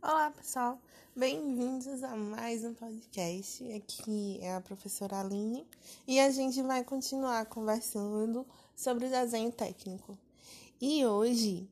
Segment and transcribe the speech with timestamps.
[0.00, 0.80] Olá, pessoal.
[1.14, 3.64] Bem-vindos a mais um podcast.
[3.72, 5.66] Aqui é a professora Aline
[6.06, 10.16] e a gente vai continuar conversando sobre o desenho técnico.
[10.80, 11.68] E hoje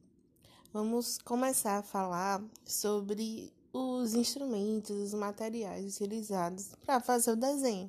[0.73, 7.89] vamos começar a falar sobre os instrumentos, os materiais utilizados para fazer o desenho.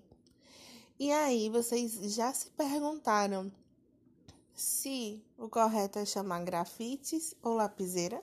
[1.00, 3.52] E aí, vocês já se perguntaram
[4.54, 8.22] se o correto é chamar grafites ou lapiseira?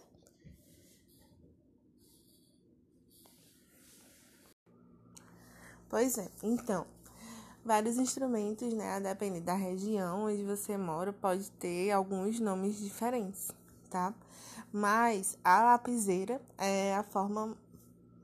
[5.88, 6.86] Pois é, então,
[7.64, 13.50] vários instrumentos, né, a depender da região onde você mora, pode ter alguns nomes diferentes,
[13.90, 14.14] tá?
[14.72, 17.56] Mas a lapiseira é a forma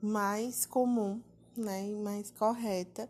[0.01, 1.21] mais comum,
[1.55, 3.09] né, e mais correta,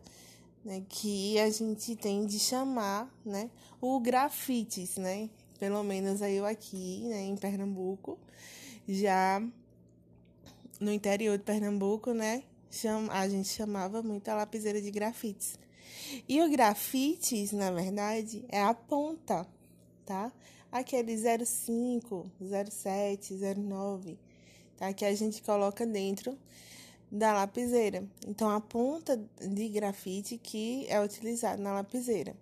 [0.64, 5.28] né, que a gente tem de chamar, né, o grafites, né?
[5.58, 8.18] Pelo menos eu aqui, né, em Pernambuco,
[8.86, 9.42] já
[10.80, 12.44] no interior de Pernambuco, né,
[13.10, 15.58] a gente chamava muito a lapiseira de grafites.
[16.28, 19.46] E o grafites, na verdade, é a ponta,
[20.04, 20.32] tá?
[20.70, 22.30] Aquele 05,
[22.70, 24.18] 07, 09,
[24.76, 24.92] tá?
[24.92, 26.38] Que a gente coloca dentro
[27.10, 28.08] da lapiseira.
[28.26, 32.34] Então, a ponta de grafite que é utilizada na lapiseira.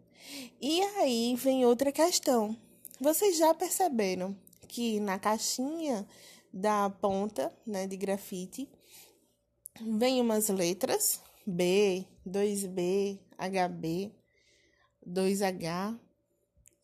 [0.61, 2.57] E aí vem outra questão.
[3.01, 4.37] Vocês já perceberam
[4.69, 6.07] que na caixinha
[6.53, 8.69] da ponta, né, de grafite,
[9.81, 14.13] vem umas letras B, 2B, HB,
[15.07, 15.99] 2H.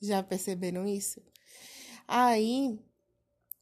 [0.01, 1.23] Já perceberam isso?
[2.07, 2.79] Aí,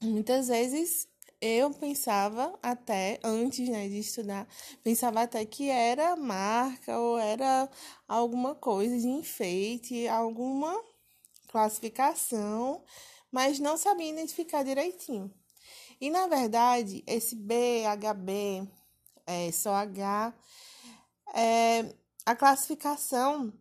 [0.03, 1.09] muitas vezes
[1.41, 4.49] eu pensava até, antes né, de estudar,
[4.83, 7.69] pensava até que era marca ou era
[8.09, 10.75] alguma coisa de enfeite, alguma
[11.49, 12.83] classificação,
[13.31, 15.33] mas não sabia identificar direitinho.
[16.01, 18.69] E na verdade, esse B, HB,
[19.27, 20.35] é, só H,
[21.35, 21.95] é
[22.27, 23.53] a classificação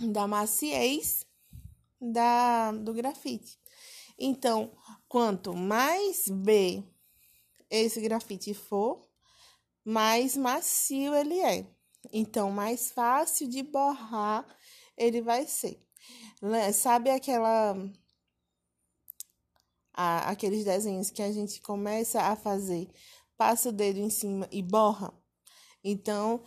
[0.00, 1.24] da maciez
[2.00, 3.58] da, do grafite.
[4.18, 4.72] Então,
[5.08, 6.82] quanto mais B
[7.70, 9.08] esse grafite for,
[9.84, 11.66] mais macio ele é.
[12.12, 14.46] Então, mais fácil de borrar
[14.96, 15.80] ele vai ser.
[16.72, 17.74] Sabe aquela
[19.92, 22.88] a, aqueles desenhos que a gente começa a fazer
[23.44, 25.12] passa o dedo em cima e borra.
[25.84, 26.42] Então,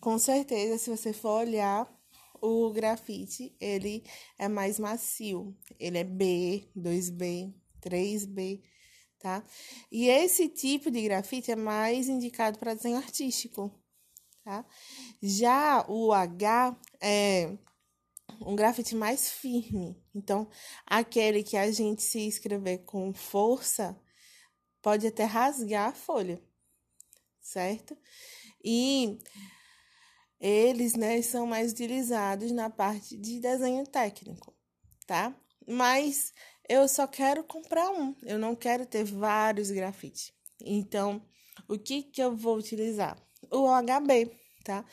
[0.00, 1.88] com certeza, se você for olhar
[2.42, 4.02] o grafite, ele
[4.36, 5.56] é mais macio.
[5.78, 8.64] Ele é B, 2B, 3B,
[9.20, 9.44] tá?
[9.92, 13.70] E esse tipo de grafite é mais indicado para desenho artístico,
[14.42, 14.66] tá?
[15.22, 17.56] Já o H é
[18.40, 19.96] um grafite mais firme.
[20.12, 20.48] Então,
[20.84, 23.96] aquele que a gente se escrever com força,
[24.84, 26.38] pode até rasgar a folha,
[27.40, 27.96] certo?
[28.62, 29.18] E
[30.38, 34.54] eles, né, são mais utilizados na parte de desenho técnico,
[35.06, 35.34] tá?
[35.66, 36.34] Mas
[36.68, 40.34] eu só quero comprar um, eu não quero ter vários grafites.
[40.60, 41.26] Então,
[41.66, 43.16] o que que eu vou utilizar?
[43.50, 44.84] O HB, tá?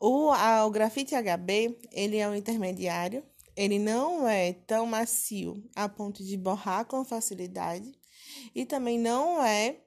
[0.00, 3.24] O, a, o grafite HB, ele é um intermediário,
[3.56, 7.92] ele não é tão macio a ponto de borrar com facilidade,
[8.54, 9.80] e também não é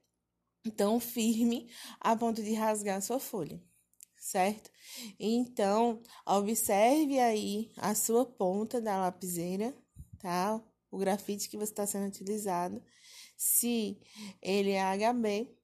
[0.75, 1.69] tão firme
[1.99, 3.61] a ponto de rasgar sua folha,
[4.17, 4.69] certo?
[5.19, 9.75] Então, observe aí a sua ponta da lapiseira,
[10.19, 10.61] tá?
[10.89, 12.81] O grafite que você está sendo utilizado,
[13.35, 13.99] se
[14.41, 15.55] ele é HB,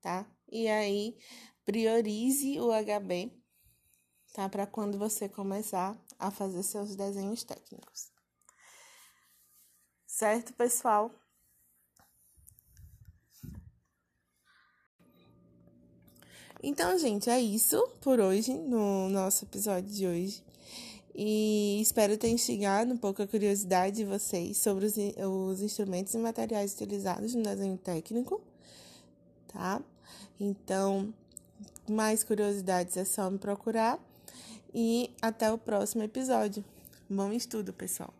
[0.00, 0.26] tá?
[0.50, 1.16] E aí,
[1.64, 3.37] priorize o HB,
[4.38, 4.48] tá?
[4.48, 8.12] Para quando você começar a fazer seus desenhos técnicos.
[10.06, 11.10] Certo, pessoal?
[16.62, 20.44] Então, gente, é isso por hoje, no nosso episódio de hoje.
[21.12, 26.18] E espero ter instigado um pouco a curiosidade de vocês sobre os, os instrumentos e
[26.18, 28.40] materiais utilizados no desenho técnico,
[29.48, 29.82] tá?
[30.38, 31.12] Então,
[31.88, 33.98] mais curiosidades é só me procurar.
[34.74, 36.64] E até o próximo episódio.
[37.08, 38.17] Bom estudo, pessoal!